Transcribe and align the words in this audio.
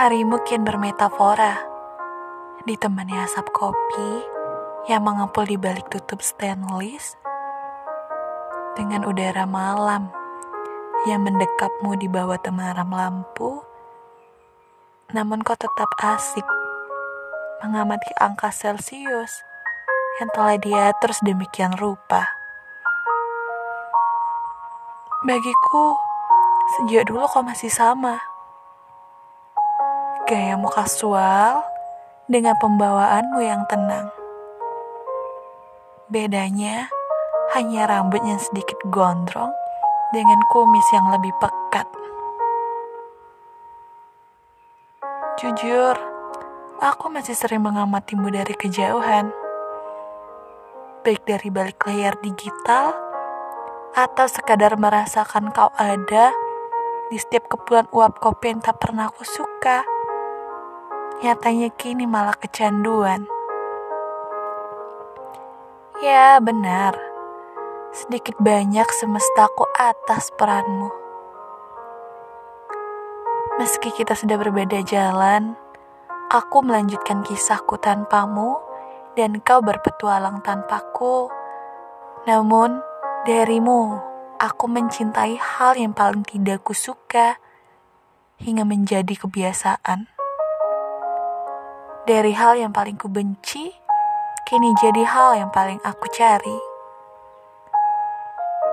Harimu 0.00 0.40
kian 0.48 0.64
bermetafora, 0.64 1.60
ditemani 2.64 3.20
asap 3.20 3.52
kopi 3.52 4.24
yang 4.88 5.04
mengepul 5.04 5.44
di 5.44 5.60
balik 5.60 5.92
tutup 5.92 6.24
stainless 6.24 7.20
dengan 8.80 9.04
udara 9.04 9.44
malam 9.44 10.08
yang 11.04 11.20
mendekapmu 11.20 12.00
di 12.00 12.08
bawah 12.08 12.40
temaram 12.40 12.88
lampu, 12.88 13.60
namun 15.12 15.44
kau 15.44 15.52
tetap 15.52 15.92
asik 16.00 16.48
mengamati 17.60 18.08
angka 18.16 18.48
Celcius 18.48 19.44
yang 20.16 20.32
telah 20.32 20.56
diatur 20.56 21.12
sedemikian 21.12 21.76
rupa. 21.76 22.24
Bagiku, 25.28 25.92
sejak 26.80 27.04
dulu 27.04 27.28
kau 27.28 27.44
masih 27.44 27.68
sama. 27.68 28.29
Gayamu 30.30 30.70
kasual 30.70 31.58
dengan 32.30 32.54
pembawaanmu 32.62 33.42
yang 33.42 33.66
tenang. 33.66 34.14
Bedanya 36.06 36.86
hanya 37.58 37.90
rambut 37.90 38.22
yang 38.22 38.38
sedikit 38.38 38.78
gondrong 38.94 39.50
dengan 40.14 40.38
kumis 40.54 40.86
yang 40.94 41.10
lebih 41.10 41.34
pekat. 41.42 41.90
Jujur, 45.42 45.98
aku 46.78 47.10
masih 47.10 47.34
sering 47.34 47.66
mengamatimu 47.66 48.30
dari 48.30 48.54
kejauhan. 48.54 49.34
Baik 51.02 51.26
dari 51.26 51.50
balik 51.50 51.82
layar 51.90 52.14
digital 52.22 52.94
atau 53.98 54.30
sekadar 54.30 54.78
merasakan 54.78 55.50
kau 55.50 55.74
ada 55.74 56.30
di 57.10 57.18
setiap 57.18 57.50
kepulan 57.50 57.90
uap 57.90 58.22
kopi 58.22 58.54
yang 58.54 58.62
tak 58.62 58.78
pernah 58.78 59.10
aku 59.10 59.26
suka. 59.26 59.82
Nyatanya 61.20 61.68
kini 61.76 62.08
malah 62.08 62.32
kecanduan. 62.32 63.28
Ya 66.00 66.40
benar, 66.40 66.96
sedikit 67.92 68.40
banyak 68.40 68.88
semestaku 68.88 69.68
atas 69.76 70.32
peranmu. 70.40 70.88
Meski 73.60 73.92
kita 73.92 74.16
sudah 74.16 74.40
berbeda 74.40 74.80
jalan, 74.80 75.60
aku 76.32 76.64
melanjutkan 76.64 77.20
kisahku 77.20 77.76
tanpamu 77.76 78.56
dan 79.12 79.44
kau 79.44 79.60
berpetualang 79.60 80.40
tanpaku. 80.40 81.28
Namun, 82.24 82.80
darimu, 83.28 84.00
aku 84.40 84.72
mencintai 84.72 85.36
hal 85.36 85.76
yang 85.76 85.92
paling 85.92 86.24
tidak 86.24 86.64
kusuka 86.64 87.36
hingga 88.40 88.64
menjadi 88.64 89.12
kebiasaan. 89.20 90.19
Dari 92.10 92.34
hal 92.34 92.58
yang 92.58 92.74
paling 92.74 92.98
kubenci, 92.98 93.70
kini 94.42 94.70
jadi 94.82 95.06
hal 95.06 95.46
yang 95.46 95.50
paling 95.54 95.78
aku 95.86 96.10
cari. 96.10 96.58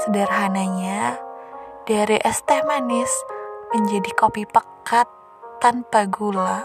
Sederhananya, 0.00 1.20
dari 1.84 2.16
es 2.24 2.40
teh 2.48 2.64
manis 2.64 3.12
menjadi 3.76 4.16
kopi 4.16 4.48
pekat 4.48 5.04
tanpa 5.60 6.08
gula. 6.08 6.64